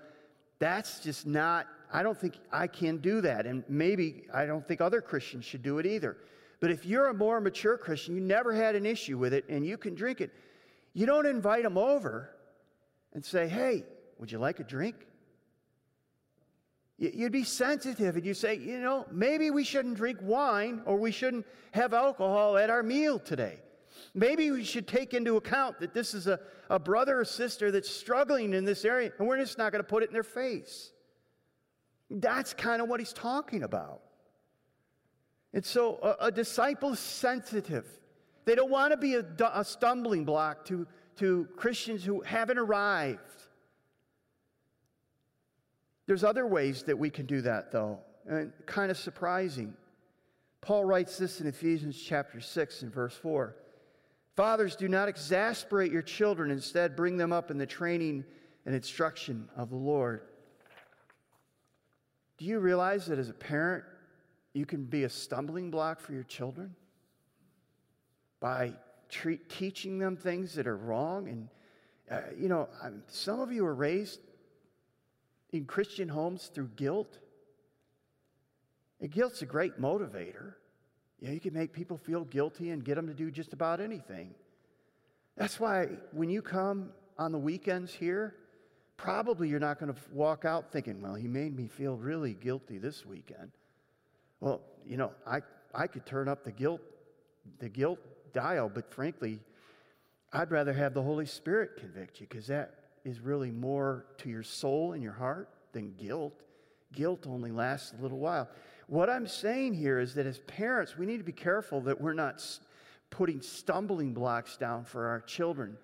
[0.59, 3.47] that's just not I don't think I can do that.
[3.47, 6.17] And maybe I don't think other Christians should do it either.
[6.61, 9.65] But if you're a more mature Christian, you never had an issue with it and
[9.67, 10.31] you can drink it,
[10.95, 12.31] you don't invite them over
[13.13, 13.85] and say, hey,
[14.19, 14.97] would you like a drink?
[17.01, 21.11] You'd be sensitive and you say, you know, maybe we shouldn't drink wine or we
[21.11, 23.59] shouldn't have alcohol at our meal today.
[24.13, 27.89] Maybe we should take into account that this is a, a brother or sister that's
[27.89, 30.93] struggling in this area and we're just not going to put it in their face.
[32.11, 34.03] That's kind of what he's talking about.
[35.55, 37.87] And so a, a disciple is sensitive.
[38.45, 40.87] They don't want to be a, a stumbling block to,
[41.17, 43.40] to Christians who haven't arrived.
[46.11, 49.75] There's other ways that we can do that, though, and kind of surprising.
[50.61, 53.55] Paul writes this in Ephesians chapter 6 and verse 4.
[54.35, 56.51] Fathers, do not exasperate your children.
[56.51, 58.25] Instead, bring them up in the training
[58.67, 60.23] and instruction of the Lord.
[62.39, 63.85] Do you realize that as a parent,
[64.53, 66.75] you can be a stumbling block for your children
[68.41, 68.73] by
[69.09, 71.29] treat, teaching them things that are wrong?
[71.29, 71.49] And,
[72.11, 74.19] uh, you know, I'm, some of you are raised
[75.53, 77.19] in Christian homes through guilt.
[79.01, 80.55] And guilt's a great motivator.
[81.21, 84.35] Yeah, you can make people feel guilty and get them to do just about anything.
[85.37, 88.35] That's why when you come on the weekends here,
[88.97, 92.79] probably you're not going to walk out thinking, well, he made me feel really guilty
[92.79, 93.51] this weekend.
[94.41, 95.41] Well, you know, I,
[95.75, 96.81] I could turn up the guilt,
[97.59, 97.99] the guilt
[98.33, 99.41] dial, but frankly,
[100.33, 104.43] I'd rather have the Holy Spirit convict you because that is really more to your
[104.43, 106.43] soul and your heart than guilt.
[106.93, 108.49] Guilt only lasts a little while.
[108.87, 112.13] What I'm saying here is that as parents, we need to be careful that we're
[112.13, 112.43] not
[113.11, 115.77] putting stumbling blocks down for our children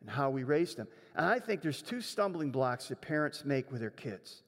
[0.00, 0.88] and how we raise them.
[1.14, 4.42] And I think there's two stumbling blocks that parents make with their kids.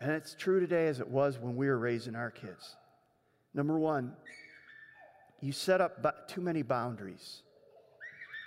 [0.00, 2.76] And it's true today as it was when we were raising our kids.
[3.52, 4.12] Number one,
[5.40, 7.42] you set up too many boundaries.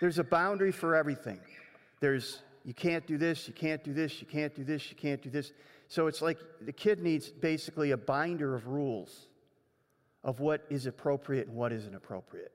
[0.01, 1.39] There's a boundary for everything.
[2.03, 5.21] There's, you can't do this, you can't do this, you can't do this, you can't
[5.21, 5.53] do this.
[5.87, 9.29] So it's like the kid needs basically a binder of rules
[10.21, 12.51] of what is appropriate and what isn't appropriate.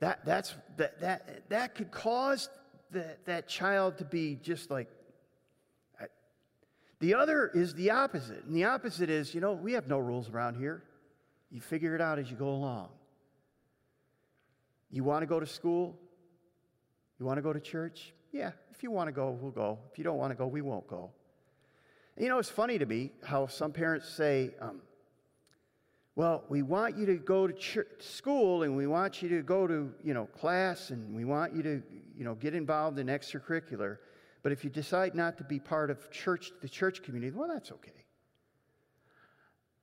[0.00, 2.48] That, that's, that, that, that could cause
[2.90, 4.88] that, that child to be just like.
[6.98, 8.42] The other is the opposite.
[8.44, 10.82] And the opposite is, you know, we have no rules around here.
[11.52, 12.88] You figure it out as you go along.
[14.90, 15.96] You want to go to school?
[17.18, 18.12] You want to go to church?
[18.32, 19.78] Yeah, if you want to go, we'll go.
[19.90, 21.10] If you don't want to go, we won't go.
[22.16, 24.80] You know, it's funny to me how some parents say, um,
[26.16, 29.68] well, we want you to go to church, school and we want you to go
[29.68, 31.82] to, you know, class and we want you to,
[32.16, 33.98] you know, get involved in extracurricular.
[34.42, 37.70] But if you decide not to be part of church, the church community, well, that's
[37.70, 37.92] okay.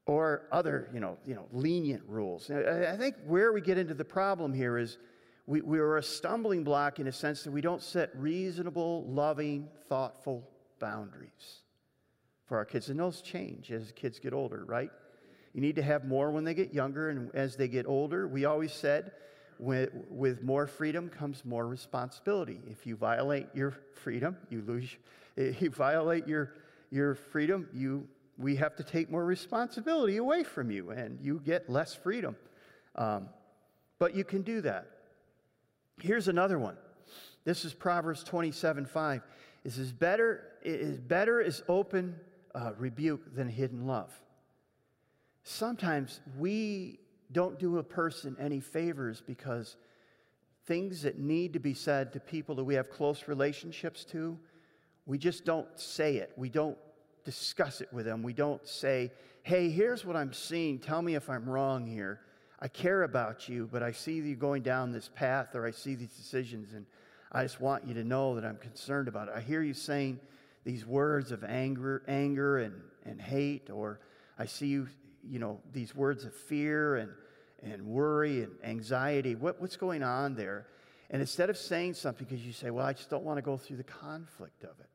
[0.06, 2.52] Or other, you know, you know, lenient rules.
[2.52, 4.98] I think where we get into the problem here is
[5.48, 9.68] we, we are a stumbling block in a sense that we don't set reasonable, loving,
[9.88, 10.48] thoughtful
[10.80, 11.62] boundaries
[12.46, 12.90] for our kids.
[12.90, 14.90] And those change as kids get older, right?
[15.54, 18.46] You need to have more when they get younger, and as they get older, we
[18.46, 19.12] always said,
[19.58, 22.60] with, with more freedom comes more responsibility.
[22.70, 24.90] If you violate your freedom, you lose.
[25.38, 26.54] If you violate your,
[26.92, 31.70] your freedom, you, we have to take more responsibility away from you, and you get
[31.70, 32.38] less freedom.
[32.96, 33.28] Um,
[34.00, 34.95] but you can do that.
[36.02, 36.78] Here's another one.
[37.44, 39.22] This is Proverbs 27 5.
[39.64, 42.16] It says, Better is, better is open
[42.54, 44.12] uh, rebuke than hidden love.
[45.44, 47.00] Sometimes we
[47.32, 49.78] don't do a person any favors because
[50.66, 54.38] things that need to be said to people that we have close relationships to,
[55.06, 56.32] we just don't say it.
[56.36, 56.78] We don't
[57.24, 58.24] discuss it with them.
[58.24, 59.12] We don't say,
[59.44, 60.80] hey, here's what I'm seeing.
[60.80, 62.22] Tell me if I'm wrong here.
[62.60, 65.96] I care about you, but I see you going down this path or I see
[65.96, 66.86] these decisions, and
[67.32, 69.34] I just want you to know that I'm concerned about it.
[69.36, 70.20] I hear you saying
[70.64, 74.00] these words of anger, anger and, and hate, or
[74.40, 74.88] I see you,
[75.30, 77.12] you know, these words of fear and,
[77.62, 79.36] and worry and anxiety.
[79.36, 80.68] What, what's going on there?
[81.10, 83.58] And instead of saying something because you say, well, I just don't want to go
[83.58, 84.90] through the conflict of it.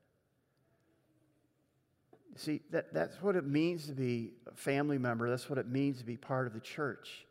[2.37, 5.29] See, that, that's what it means to be a family member.
[5.29, 7.27] That's what it means to be part of the church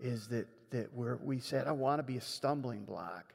[0.00, 3.34] is that, that we said, I want to be a stumbling block.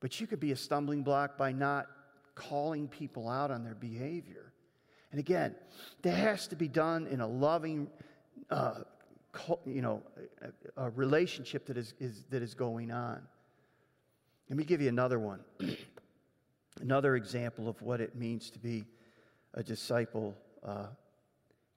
[0.00, 1.86] But you could be a stumbling block by not
[2.34, 4.52] calling people out on their behavior.
[5.10, 5.54] And again,
[6.02, 7.88] that has to be done in a loving,
[8.50, 8.80] uh,
[9.66, 10.02] you know,
[10.76, 13.20] a, a relationship that is, is, that is going on.
[14.48, 15.40] Let me give you another one.
[16.80, 18.84] another example of what it means to be
[19.54, 20.34] a disciple.
[20.66, 20.86] Uh,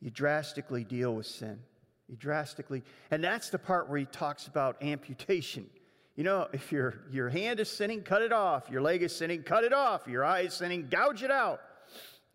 [0.01, 1.59] you drastically deal with sin.
[2.07, 5.67] He drastically, and that's the part where he talks about amputation.
[6.15, 8.69] You know, if your, your hand is sinning, cut it off.
[8.69, 10.07] Your leg is sinning, cut it off.
[10.07, 11.61] Your eye is sinning, gouge it out.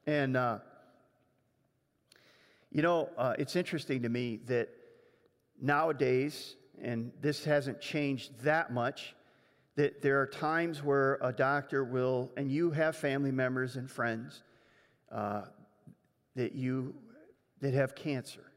[0.06, 0.59] And, uh,
[2.70, 4.68] you know, uh, it's interesting to me that
[5.61, 9.14] nowadays, and this hasn't changed that much,
[9.76, 14.42] that there are times where a doctor will, and you have family members and friends
[15.11, 15.42] uh,
[16.37, 16.94] that you
[17.61, 18.49] that have cancer,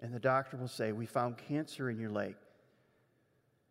[0.00, 2.36] and the doctor will say, "We found cancer in your leg."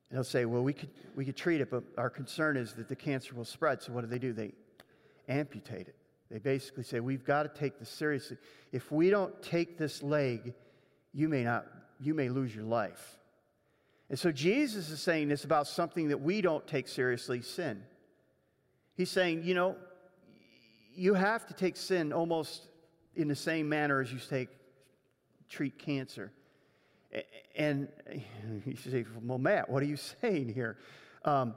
[0.10, 2.88] And they'll say, "Well, we could we could treat it, but our concern is that
[2.88, 4.34] the cancer will spread." So what do they do?
[4.34, 4.54] They
[5.28, 5.96] amputate it.
[6.30, 8.38] They basically say, "We've got to take this seriously.
[8.72, 10.54] If we don't take this leg,
[11.13, 11.66] you may not
[12.00, 13.20] you may lose your life."
[14.10, 17.84] And so Jesus is saying this about something that we don't take seriously sin.
[18.96, 19.76] He's saying, you know,
[20.94, 22.68] you have to take sin almost
[23.16, 24.50] in the same manner as you take
[25.50, 26.32] treat cancer.
[27.56, 27.88] And
[28.66, 30.78] you say, well, Matt, what are you saying here?
[31.26, 31.56] Um,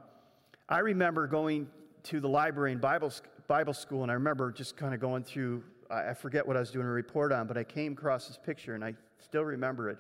[0.69, 1.69] I remember going
[2.05, 3.13] to the library in Bible,
[3.47, 6.71] Bible school, and I remember just kind of going through, I forget what I was
[6.71, 9.99] doing a report on, but I came across this picture, and I still remember it.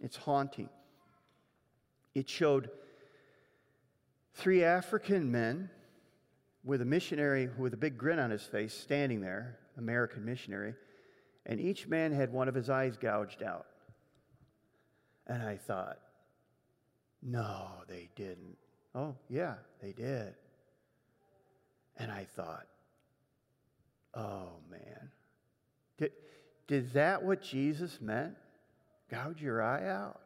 [0.00, 0.68] It's haunting.
[2.14, 2.70] It showed
[4.34, 5.70] three African men
[6.64, 10.74] with a missionary with a big grin on his face standing there, American missionary,
[11.46, 13.66] and each man had one of his eyes gouged out.
[15.28, 15.98] And I thought,
[17.22, 18.56] no, they didn't.
[18.94, 20.34] Oh, yeah, they did.
[21.96, 22.66] And I thought,
[24.14, 25.10] oh man.
[25.98, 26.12] Did,
[26.66, 28.34] did that what Jesus meant?
[29.10, 30.20] Gouge your eye out?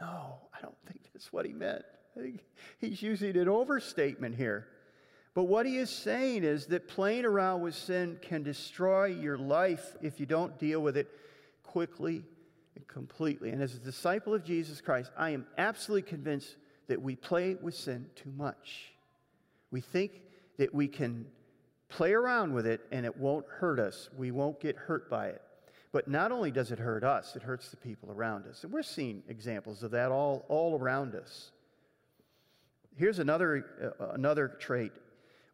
[0.00, 1.82] No, I don't think that's what he meant.
[2.16, 2.44] I think
[2.78, 4.66] he's using an overstatement here.
[5.34, 9.96] But what he is saying is that playing around with sin can destroy your life
[10.02, 11.08] if you don't deal with it
[11.62, 12.24] quickly
[12.74, 13.50] and completely.
[13.50, 16.56] And as a disciple of Jesus Christ, I am absolutely convinced
[16.88, 18.92] that we play with sin too much.
[19.70, 20.22] We think
[20.56, 21.26] that we can
[21.88, 24.08] play around with it and it won't hurt us.
[24.16, 25.42] We won't get hurt by it.
[25.92, 28.64] But not only does it hurt us, it hurts the people around us.
[28.64, 31.50] And we're seeing examples of that all, all around us.
[32.96, 34.92] Here's another, uh, another trait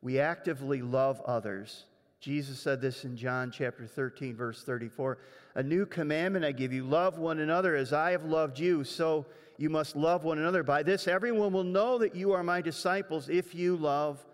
[0.05, 1.87] we actively love others.
[2.21, 5.17] Jesus said this in John chapter 13, verse 34.
[5.55, 9.25] A new commandment I give you love one another as I have loved you, so
[9.57, 10.63] you must love one another.
[10.63, 14.25] By this, everyone will know that you are my disciples if you love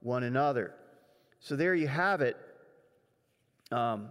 [0.00, 0.74] one another.
[1.38, 2.36] So there you have it.
[3.70, 4.08] Um,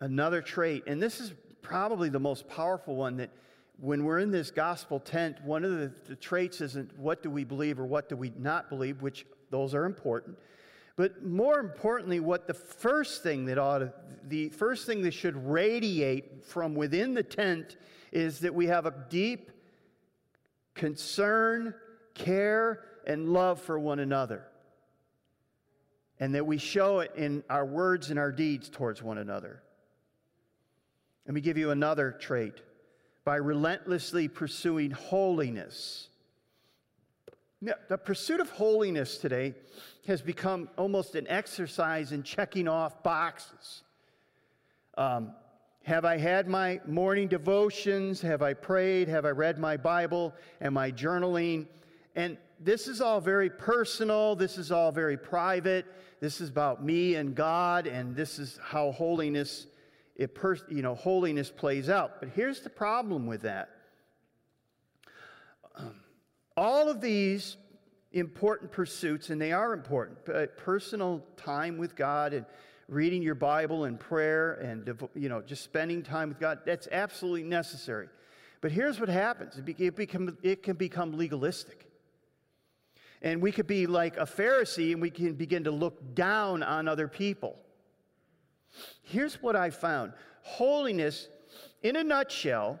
[0.00, 3.30] another trait, and this is probably the most powerful one that
[3.78, 7.44] when we're in this gospel tent, one of the, the, traits isn't what do we
[7.44, 10.38] believe or what do we not believe, which those are important.
[10.96, 13.92] But more importantly, what the first thing that ought to,
[14.24, 17.76] the first thing that should radiate from within the tent
[18.12, 19.50] is that we have a deep
[20.74, 21.74] concern,
[22.14, 24.46] care, and love for one another.
[26.18, 29.62] And that we show it in our words and our deeds towards one another.
[31.26, 32.60] Let me give you another trait
[33.24, 36.09] by relentlessly pursuing holiness.
[37.62, 39.54] Now, the pursuit of holiness today
[40.06, 43.82] has become almost an exercise in checking off boxes.
[44.96, 45.32] Um,
[45.82, 48.22] have I had my morning devotions?
[48.22, 49.08] Have I prayed?
[49.08, 50.34] Have I read my Bible?
[50.62, 51.66] Am I journaling?
[52.16, 54.36] And this is all very personal.
[54.36, 55.84] This is all very private.
[56.20, 59.66] This is about me and God, and this is how holiness
[60.16, 62.20] it per, you know, holiness plays out.
[62.20, 63.70] But here's the problem with that.
[66.60, 67.56] All of these
[68.12, 72.44] important pursuits, and they are important, but personal time with God and
[72.86, 77.44] reading your Bible and prayer and you know just spending time with God, that's absolutely
[77.44, 78.10] necessary.
[78.60, 81.86] But here's what happens: it, become, it can become legalistic.
[83.22, 86.88] And we could be like a Pharisee and we can begin to look down on
[86.88, 87.56] other people.
[89.00, 91.26] Here's what I found holiness,
[91.82, 92.78] in a nutshell,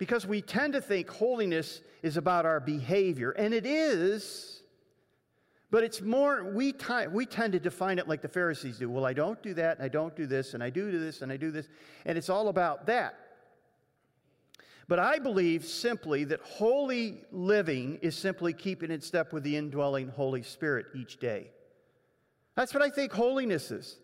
[0.00, 4.62] because we tend to think holiness is about our behavior, and it is,
[5.70, 8.88] but it's more, we, t- we tend to define it like the Pharisees do.
[8.88, 11.30] Well, I don't do that, and I don't do this, and I do this, and
[11.30, 11.68] I do this,
[12.06, 13.14] and it's all about that.
[14.88, 20.08] But I believe simply that holy living is simply keeping in step with the indwelling
[20.08, 21.50] Holy Spirit each day.
[22.56, 23.98] That's what I think holiness is.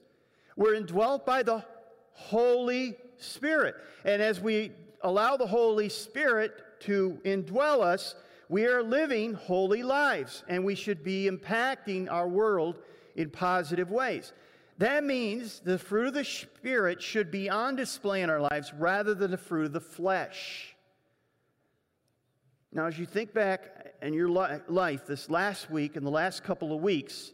[0.57, 1.65] We're indwelt by the
[2.13, 3.77] Holy Spirit.
[4.05, 4.73] And as we
[5.03, 8.15] allow the Holy Spirit to indwell us,
[8.49, 12.79] we are living holy lives and we should be impacting our world
[13.17, 14.33] in positive ways.
[14.79, 19.15] That means the fruit of the Spirit should be on display in our lives rather
[19.15, 20.77] than the fruit of the flesh.
[22.73, 26.75] Now, as you think back in your life this last week and the last couple
[26.75, 27.33] of weeks,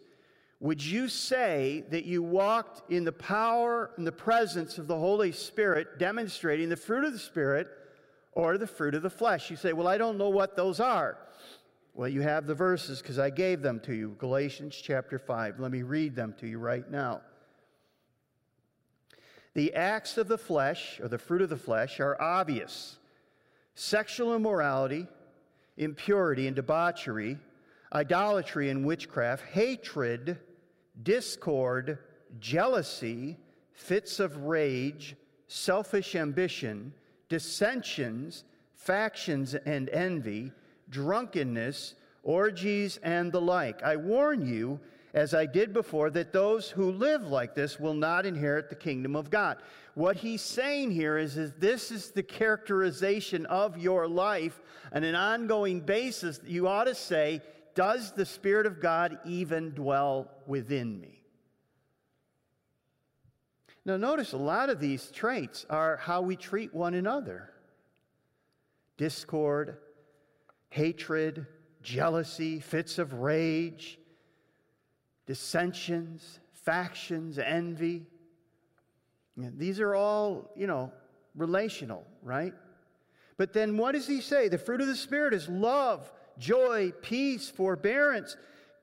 [0.63, 5.33] would you say that you walked in the power and the presence of the Holy
[5.33, 7.67] Spirit, demonstrating the fruit of the Spirit
[8.31, 9.51] or the fruit of the flesh?
[9.51, 11.19] You say, Well, I don't know what those are.
[11.95, 14.15] Well, you have the verses because I gave them to you.
[14.19, 15.59] Galatians chapter 5.
[15.59, 17.23] Let me read them to you right now.
[19.55, 22.99] The acts of the flesh, or the fruit of the flesh, are obvious
[23.75, 25.09] sexual immorality,
[25.77, 27.37] impurity and debauchery,
[27.93, 30.39] idolatry and witchcraft, hatred,
[31.03, 31.99] discord,
[32.41, 33.39] jealousy,
[33.73, 35.17] fits of rage,
[35.49, 36.93] selfish ambition,
[37.29, 40.53] dissensions, factions and envy,
[40.91, 43.83] drunkenness, orgies, and the like.
[43.83, 44.81] I warn you
[45.15, 49.15] as I did before, that those who live like this will not inherit the kingdom
[49.15, 49.59] of God.
[49.95, 54.63] What he's saying here is, is this is the characterization of your life
[54.93, 56.41] on an ongoing basis.
[56.47, 57.43] You ought to say,
[57.75, 61.23] Does the Spirit of God even dwell within me?
[63.85, 67.51] Now, notice a lot of these traits are how we treat one another
[68.97, 69.79] discord,
[70.69, 71.47] hatred,
[71.83, 73.99] jealousy, fits of rage
[75.27, 78.07] dissensions, factions, envy.
[79.37, 80.93] These are all, you know,
[81.35, 82.53] relational, right?
[83.37, 84.49] But then what does he say?
[84.49, 88.37] The fruit of the Spirit is love, joy, peace, forbearance,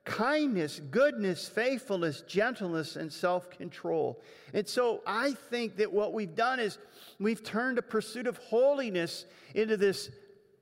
[0.04, 4.20] kindness, goodness, faithfulness, gentleness, and self control.
[4.52, 6.78] And so I think that what we've done is
[7.18, 9.24] we've turned a pursuit of holiness
[9.54, 10.10] into this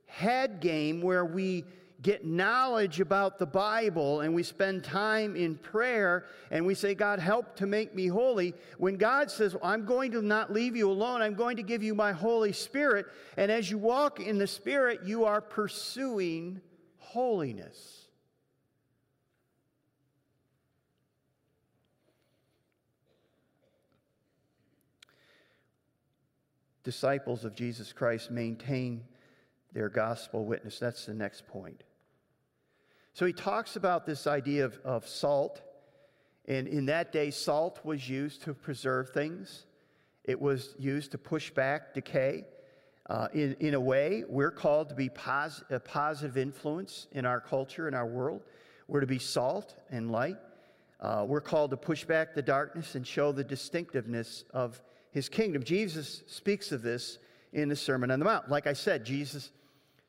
[0.06, 1.64] head game where we
[2.00, 7.18] get knowledge about the Bible and we spend time in prayer and we say, God,
[7.18, 11.22] help to make me holy, when God says, I'm going to not leave you alone,
[11.22, 13.06] I'm going to give you my Holy Spirit.
[13.36, 16.60] And as you walk in the Spirit, you are pursuing
[17.12, 18.06] holiness.
[26.84, 29.04] Disciples of Jesus Christ maintain
[29.72, 30.78] their gospel witness.
[30.78, 31.82] That's the next point.
[33.14, 35.62] So he talks about this idea of, of salt.
[36.46, 39.64] And in that day, salt was used to preserve things,
[40.24, 42.44] it was used to push back decay.
[43.08, 47.40] Uh, in, in a way, we're called to be pos- a positive influence in our
[47.40, 48.42] culture, in our world.
[48.86, 50.36] We're to be salt and light.
[51.00, 55.62] Uh, we're called to push back the darkness and show the distinctiveness of his kingdom.
[55.62, 57.18] Jesus speaks of this
[57.52, 58.50] in the Sermon on the Mount.
[58.50, 59.52] Like I said, Jesus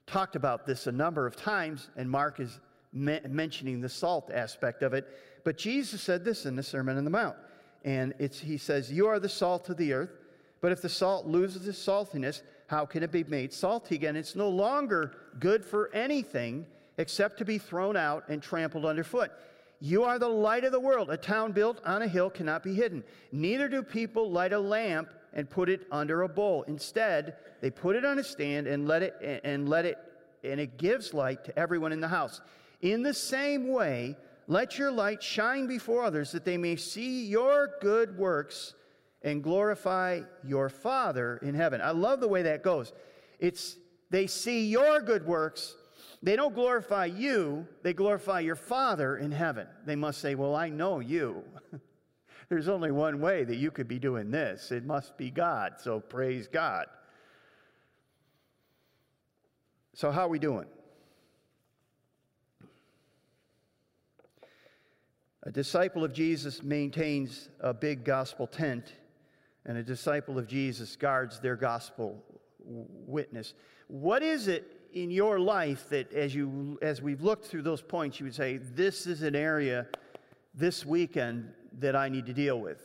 [0.06, 2.60] talked about this a number of times, and Mark is
[2.92, 5.08] me- mentioning the salt aspect of it.
[5.46, 7.38] But Jesus said this in the Sermon on the Mount.
[7.86, 10.18] And he says, You are the salt of the earth,
[10.60, 14.16] but if the salt loses its saltiness, how can it be made salty again?
[14.16, 16.68] It's no longer good for anything
[17.00, 19.32] except to be thrown out and trampled underfoot.
[19.82, 21.10] You are the light of the world.
[21.10, 23.04] A town built on a hill cannot be hidden.
[23.32, 26.62] Neither do people light a lamp and put it under a bowl.
[26.68, 29.98] Instead, they put it on a stand and let it and let it
[30.44, 32.40] and it gives light to everyone in the house.
[32.82, 34.16] In the same way,
[34.48, 38.76] let your light shine before others that they may see your good works
[39.22, 41.82] and glorify your Father in heaven.
[41.82, 42.94] I love the way that goes.
[43.40, 43.78] It's
[44.10, 45.76] they see your good works.
[46.22, 49.68] They don't glorify you, they glorify your Father in heaven.
[49.86, 51.44] They must say, Well, I know you.
[52.50, 54.72] There's only one way that you could be doing this.
[54.72, 55.74] It must be God.
[55.78, 56.88] So praise God.
[59.94, 60.66] So, how are we doing?
[65.44, 68.94] A disciple of Jesus maintains a big gospel tent,
[69.70, 72.24] and a disciple of Jesus guards their gospel
[72.66, 73.54] witness.
[73.88, 78.20] What is it in your life that, as, you, as we've looked through those points,
[78.20, 79.86] you would say, This is an area
[80.56, 82.82] this weekend that I need to deal with?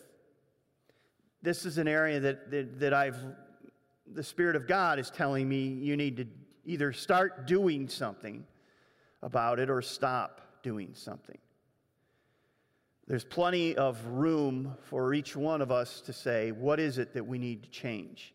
[1.40, 3.16] This is an area that, that, that I've,
[4.12, 6.26] the Spirit of God is telling me you need to
[6.66, 8.44] either start doing something
[9.22, 11.38] about it or stop doing something.
[13.06, 17.26] There's plenty of room for each one of us to say, what is it that
[17.26, 18.32] we need to change?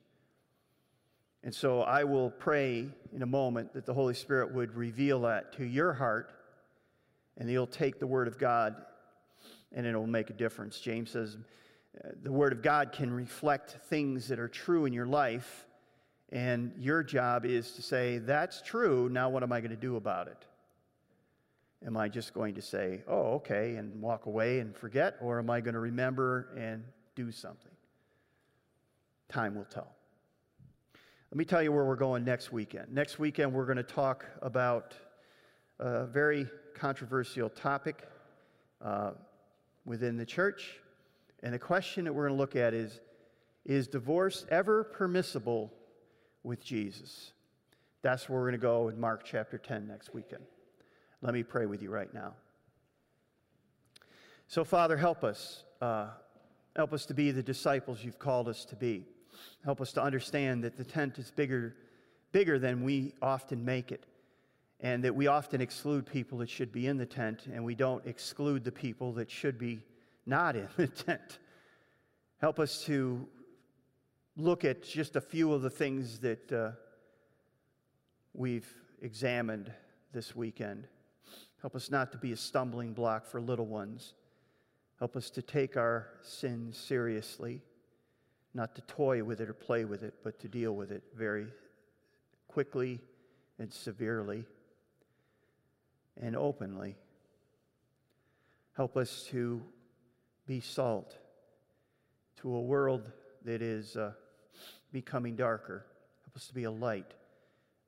[1.44, 5.54] And so I will pray in a moment that the Holy Spirit would reveal that
[5.54, 6.34] to your heart,
[7.38, 8.76] and you'll take the Word of God
[9.72, 10.80] and it will make a difference.
[10.80, 11.38] James says
[12.04, 15.68] uh, the Word of God can reflect things that are true in your life,
[16.32, 19.96] and your job is to say, That's true, now what am I going to do
[19.96, 20.46] about it?
[21.86, 25.16] Am I just going to say, oh, okay, and walk away and forget?
[25.22, 26.84] Or am I going to remember and
[27.16, 27.72] do something?
[29.30, 29.88] Time will tell.
[31.32, 32.92] Let me tell you where we're going next weekend.
[32.92, 34.94] Next weekend, we're going to talk about
[35.80, 38.04] a very controversial topic.
[38.82, 39.12] Uh,
[39.90, 40.80] within the church.
[41.44, 43.02] And the question that we're going to look at is
[43.66, 45.74] Is divorce ever permissible
[46.44, 47.34] with Jesus?
[48.02, 50.44] That's where we're going to go in Mark chapter 10 next weekend.
[51.22, 52.34] Let me pray with you right now.
[54.48, 55.64] So, Father, help us.
[55.82, 56.08] Uh,
[56.76, 59.06] help us to be the disciples you've called us to be.
[59.66, 61.76] Help us to understand that the tent is bigger,
[62.32, 64.06] bigger than we often make it,
[64.80, 68.06] and that we often exclude people that should be in the tent, and we don't
[68.06, 69.82] exclude the people that should be
[70.26, 71.40] not in the tent.
[72.40, 73.28] Help us to
[74.38, 76.72] look at just a few of the things that uh,
[78.34, 79.70] we've examined
[80.14, 80.88] this weekend.
[81.62, 84.14] Help us not to be a stumbling block for little ones.
[84.98, 87.62] Help us to take our sins seriously,
[88.54, 91.48] not to toy with it or play with it, but to deal with it very
[92.48, 93.00] quickly
[93.58, 94.46] and severely
[96.22, 96.96] and openly.
[98.76, 99.62] Help us to
[100.48, 101.18] be salt
[102.38, 103.12] to a world
[103.44, 104.12] that is uh,
[104.92, 105.86] becoming darker.
[106.26, 107.14] Help us to be a light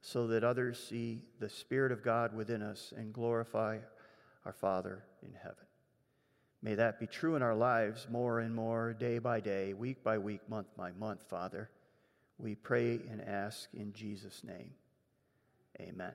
[0.01, 3.77] so that others see the Spirit of God within us and glorify
[4.45, 5.65] our Father in heaven.
[6.63, 10.17] May that be true in our lives more and more, day by day, week by
[10.17, 11.69] week, month by month, Father.
[12.37, 14.71] We pray and ask in Jesus' name.
[15.79, 16.13] Amen.